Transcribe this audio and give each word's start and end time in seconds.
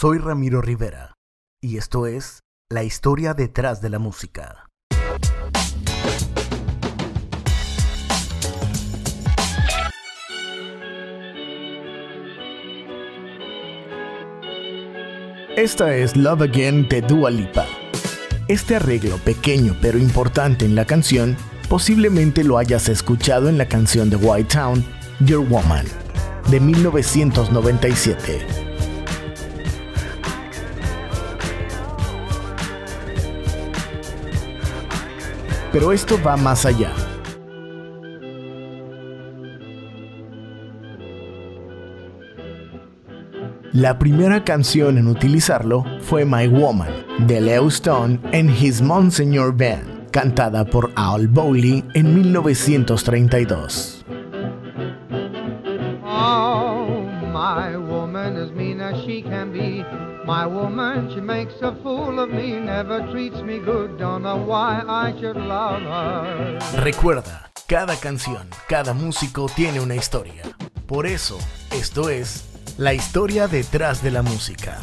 Soy 0.00 0.18
Ramiro 0.18 0.62
Rivera 0.62 1.16
y 1.60 1.76
esto 1.76 2.06
es 2.06 2.44
La 2.70 2.84
historia 2.84 3.34
detrás 3.34 3.82
de 3.82 3.90
la 3.90 3.98
música. 3.98 4.68
Esta 15.56 15.96
es 15.96 16.16
Love 16.16 16.42
Again 16.42 16.88
de 16.88 17.00
Dua 17.00 17.32
Lipa. 17.32 17.66
Este 18.46 18.76
arreglo 18.76 19.16
pequeño 19.24 19.76
pero 19.82 19.98
importante 19.98 20.64
en 20.64 20.76
la 20.76 20.84
canción 20.84 21.36
posiblemente 21.68 22.44
lo 22.44 22.58
hayas 22.58 22.88
escuchado 22.88 23.48
en 23.48 23.58
la 23.58 23.66
canción 23.66 24.10
de 24.10 24.16
White 24.16 24.54
Town, 24.54 24.84
Your 25.18 25.44
Woman, 25.44 25.86
de 26.52 26.60
1997. 26.60 28.67
Pero 35.72 35.92
esto 35.92 36.18
va 36.24 36.36
más 36.36 36.64
allá. 36.64 36.92
La 43.72 43.98
primera 43.98 44.44
canción 44.44 44.96
en 44.96 45.08
utilizarlo 45.08 45.84
fue 46.00 46.24
My 46.24 46.48
Woman, 46.48 46.88
de 47.26 47.40
Leo 47.40 47.68
Stone 47.68 48.18
en 48.32 48.48
His 48.48 48.80
Monsignor 48.80 49.54
Band, 49.56 50.10
cantada 50.10 50.64
por 50.64 50.90
Al 50.96 51.28
Bowley 51.28 51.84
en 51.94 52.14
1932. 52.14 54.06
Recuerda, 66.76 67.50
cada 67.66 67.96
canción, 67.96 68.48
cada 68.68 68.94
músico 68.94 69.46
tiene 69.54 69.80
una 69.80 69.94
historia. 69.94 70.42
Por 70.86 71.06
eso, 71.06 71.38
esto 71.72 72.10
es 72.10 72.44
la 72.78 72.94
historia 72.94 73.48
detrás 73.48 74.02
de 74.02 74.10
la 74.10 74.22
música. 74.22 74.78